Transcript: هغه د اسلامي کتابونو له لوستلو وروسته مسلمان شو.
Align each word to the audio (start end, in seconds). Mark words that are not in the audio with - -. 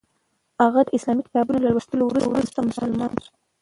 هغه 0.61 0.81
د 0.85 0.89
اسلامي 0.97 1.23
کتابونو 1.27 1.59
له 1.63 1.69
لوستلو 1.73 2.05
وروسته 2.31 2.67
مسلمان 2.69 3.11
شو. 3.23 3.31